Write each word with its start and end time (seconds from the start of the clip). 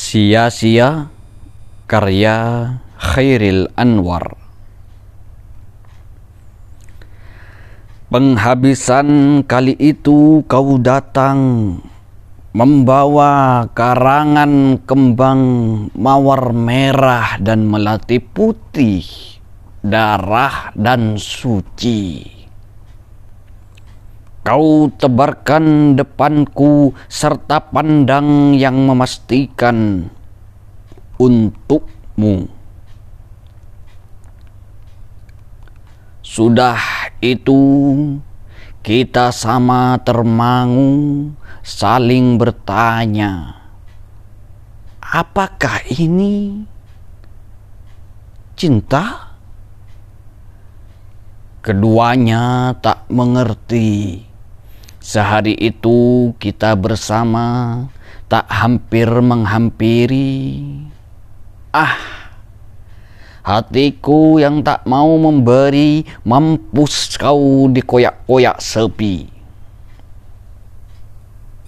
Sia-sia 0.00 1.12
karya 1.84 2.72
Khairil 2.96 3.68
Anwar 3.76 4.32
Penghabisan 8.08 9.44
kali 9.44 9.76
itu 9.76 10.40
kau 10.48 10.80
datang 10.80 11.38
membawa 12.56 13.68
karangan 13.76 14.80
kembang 14.88 15.42
mawar 15.92 16.56
merah 16.56 17.36
dan 17.36 17.68
melati 17.68 18.24
putih, 18.24 19.04
darah 19.84 20.72
dan 20.80 21.20
suci. 21.20 22.39
Kau 24.40 24.88
tebarkan 24.88 25.92
depanku 26.00 26.96
serta 27.12 27.60
pandang 27.60 28.56
yang 28.56 28.88
memastikan 28.88 30.08
untukmu. 31.20 32.48
Sudah 36.24 36.80
itu 37.20 37.60
kita 38.80 39.28
sama 39.28 40.00
termangu 40.00 41.28
saling 41.60 42.40
bertanya. 42.40 43.60
Apakah 45.04 45.84
ini 45.92 46.64
cinta? 48.56 49.36
Keduanya 51.60 52.72
tak 52.80 53.04
mengerti 53.12 54.29
Sehari 55.00 55.56
itu 55.56 56.30
kita 56.36 56.76
bersama 56.76 57.88
tak 58.28 58.44
hampir 58.52 59.08
menghampiri. 59.08 60.60
Ah, 61.72 61.96
hatiku 63.40 64.36
yang 64.36 64.60
tak 64.60 64.84
mau 64.84 65.16
memberi 65.16 66.04
mampus 66.28 67.16
kau 67.16 67.64
dikoyak-koyak 67.72 68.60
sepi. 68.60 69.39